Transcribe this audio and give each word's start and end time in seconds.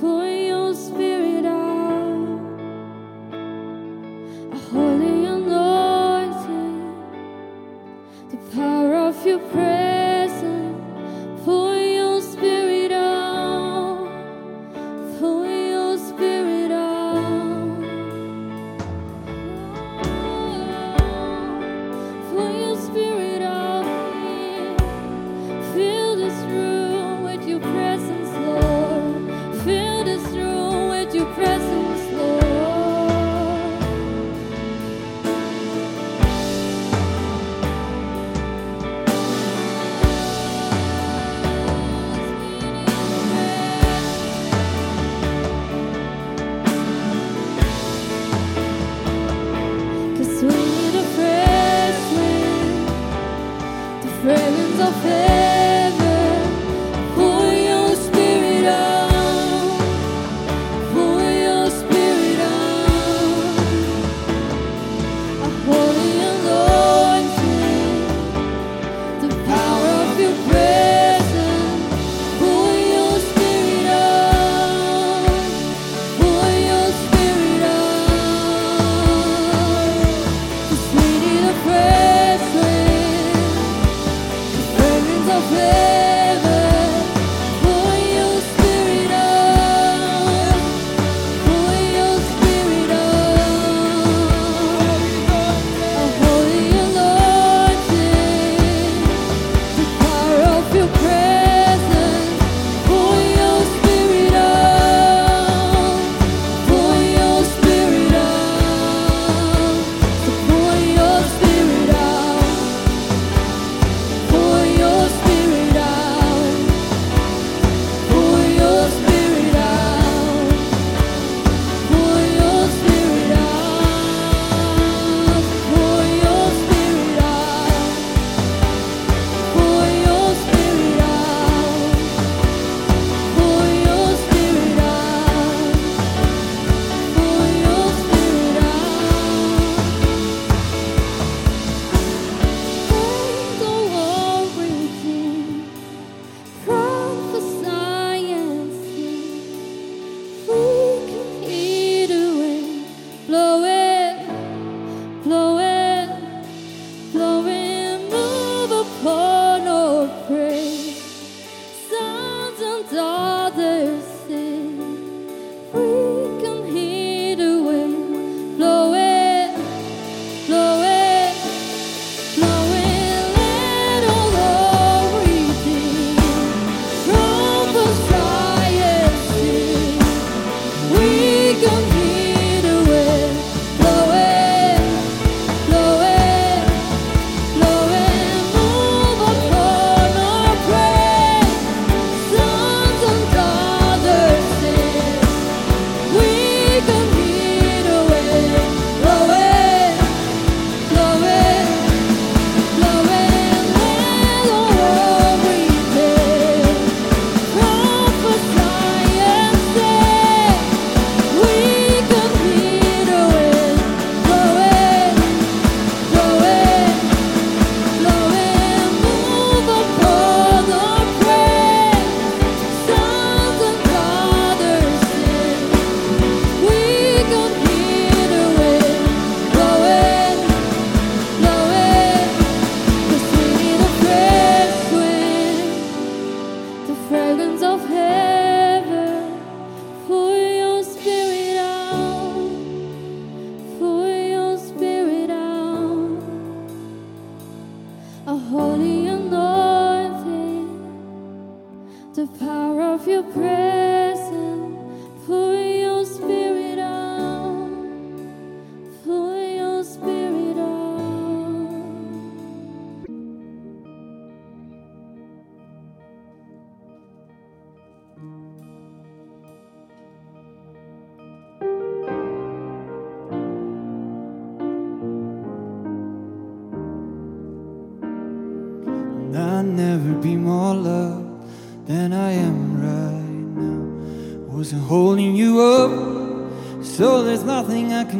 pour 0.00 0.26
your 0.26 0.74
spirit 0.74 1.05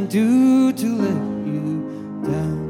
do 0.08 0.72
to 0.72 0.86
let 0.86 1.46
you 1.46 2.22
down. 2.24 2.66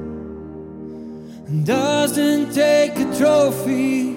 Doesn't 1.65 2.53
take 2.53 2.99
a 2.99 3.17
trophy 3.17 4.17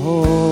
home. 0.00 0.49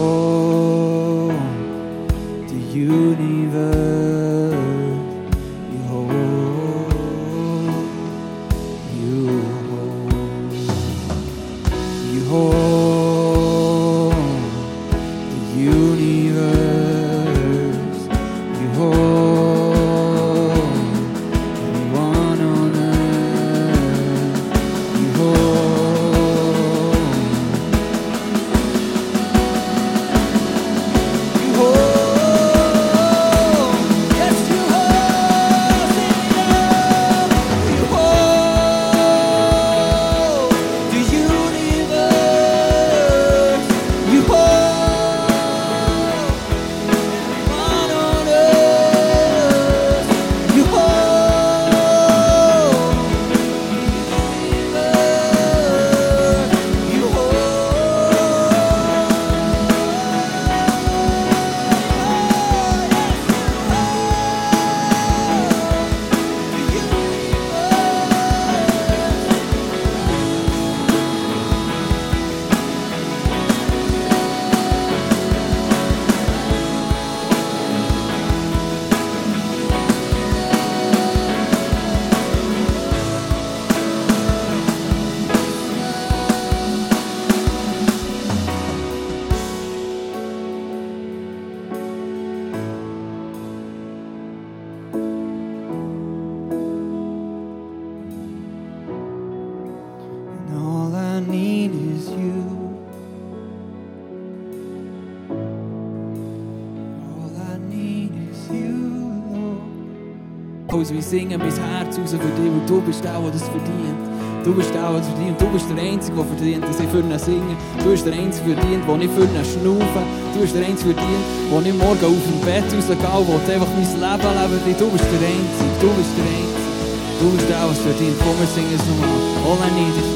Als 110.88 110.94
wir 110.94 111.02
singen 111.02 111.38
mein 111.38 111.52
Herz 111.52 111.98
raus 111.98 112.12
für 112.12 112.16
dich, 112.16 112.48
weil 112.48 112.66
du 112.66 112.80
bist 112.80 113.04
der, 113.04 113.20
der 113.20 113.30
das 113.30 113.42
verdient. 113.42 114.00
Du 114.42 114.54
bist 114.54 114.72
der, 114.72 114.88
der 114.88 115.00
das 115.00 115.08
verdient. 115.08 115.38
Du 115.38 115.46
bist 115.52 115.68
der 115.68 115.76
Einzige, 115.84 116.16
der 116.16 116.24
verdient, 116.24 116.64
dass 116.64 116.80
ich 116.80 116.88
für 116.88 117.04
ihn 117.04 117.18
singe. 117.18 117.56
Du 117.84 117.90
bist 117.92 118.06
der 118.06 118.14
Einzige 118.14 118.56
verdient, 118.56 118.88
der 118.88 118.96
nicht 118.96 119.12
für 119.12 119.28
ihn 119.28 119.44
schnaufe. 119.44 120.02
Du 120.32 120.40
bist 120.40 120.56
der 120.56 120.64
Einzige 120.64 120.96
verdient, 120.96 121.24
der 121.52 121.60
nicht 121.60 121.76
morgen 121.76 122.04
auf 122.08 122.24
dem 122.24 122.40
Bett 122.40 122.64
rausgeht, 122.72 123.04
der 123.04 123.12
einfach 123.20 123.68
mein 123.76 123.84
Leben 123.84 124.64
will. 124.64 124.76
Du 124.80 124.88
bist 124.88 125.04
der 125.12 125.28
Einzige, 125.28 125.76
du 125.76 125.88
bist 125.92 126.12
der 126.16 126.24
Einzige. 126.24 126.72
Du 127.20 127.26
bist 127.36 127.46
der, 127.52 127.68
was 127.68 127.80
verdient. 127.84 128.16
Komm, 128.24 128.36
wir 128.40 128.48
singen 128.48 128.72
es 128.72 128.80
nochmal. 128.88 129.12
All 129.44 129.60
I 129.60 129.68
need 129.76 129.92
is 129.92 130.08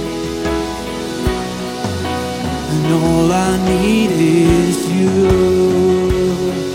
And 2.73 2.89
all 2.97 3.29
I 3.29 3.61
need 3.69 4.09
is 4.09 4.81
you. 4.89 6.72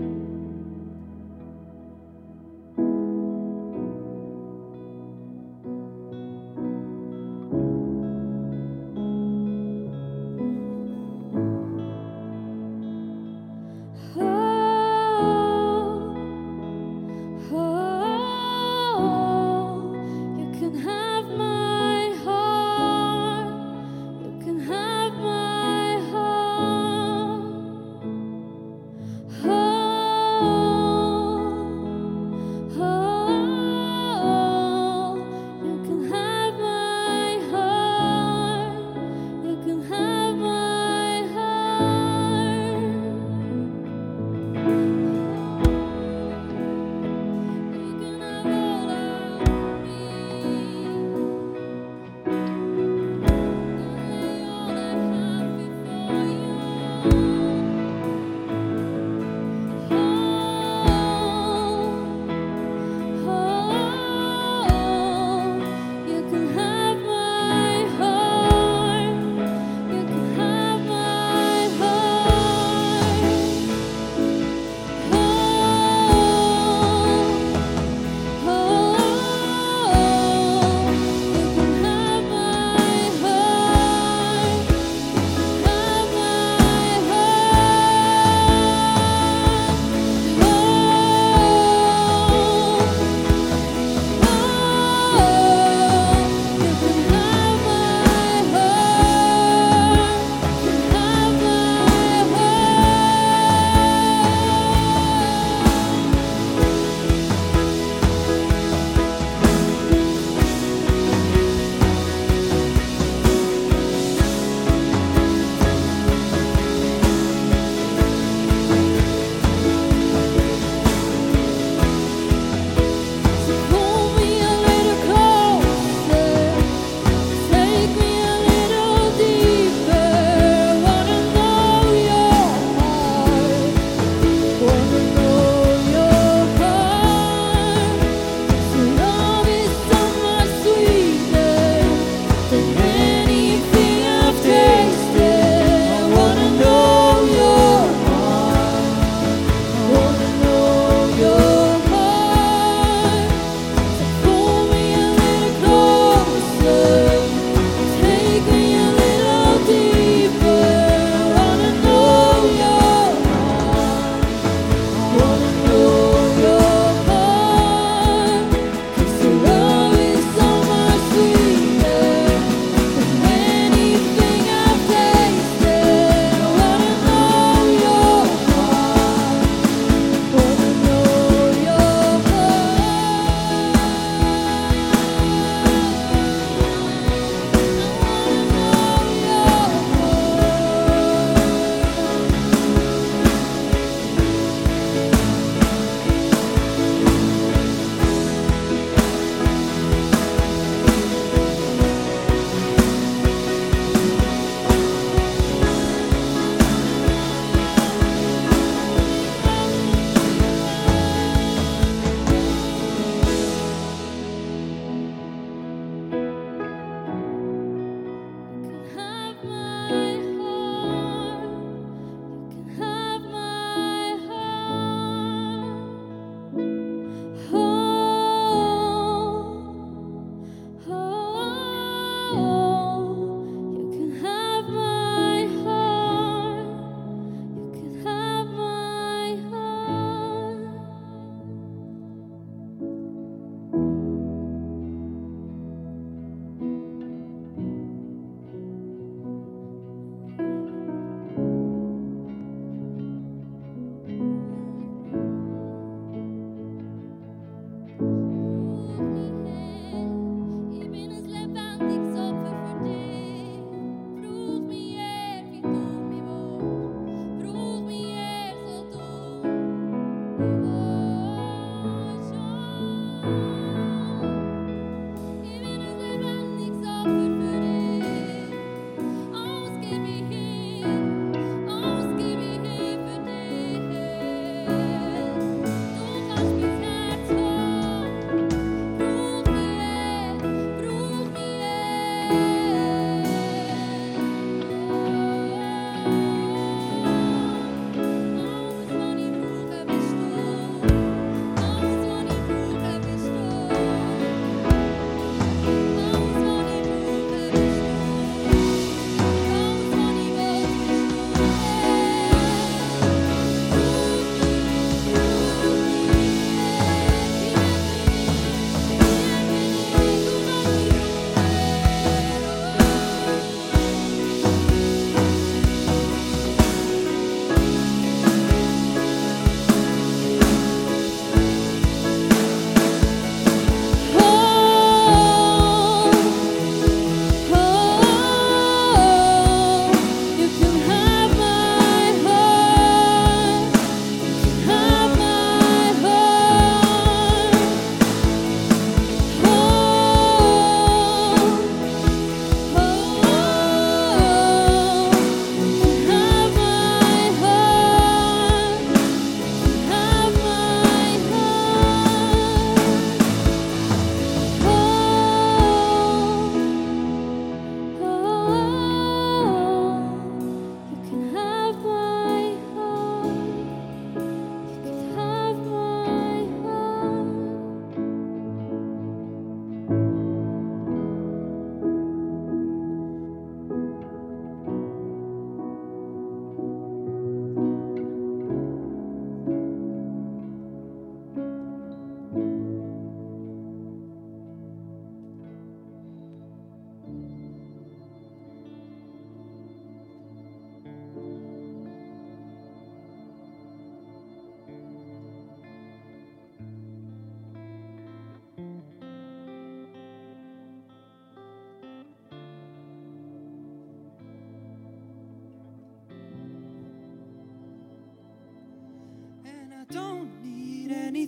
Oh, 0.00 0.27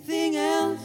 anything 0.01 0.35
else. 0.35 0.81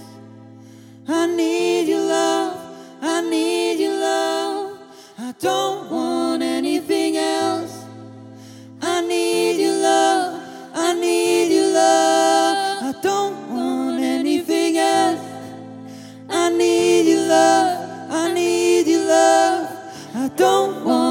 I 1.09 1.27
need 1.27 1.89
your 1.89 2.01
love. 2.01 2.77
I 3.01 3.21
need 3.23 3.81
your 3.81 3.99
love. 3.99 4.79
I 5.19 5.33
don't 5.41 5.91
want 5.91 6.43
anything 6.43 7.17
else. 7.17 7.85
I 8.83 9.01
need 9.01 9.59
your 9.62 9.81
love. 9.81 10.43
I 10.75 10.93
need 10.93 11.55
your 11.55 11.73
love. 11.73 12.83
I 12.83 13.01
don't 13.01 13.51
want 13.51 14.01
anything 14.01 14.77
else. 14.77 15.21
I 16.29 16.51
need 16.51 17.09
your 17.09 17.27
love. 17.27 18.11
I 18.11 18.33
need 18.35 18.87
your 18.87 19.07
love. 19.07 19.71
I 20.14 20.29
don't 20.37 20.85
want 20.85 21.06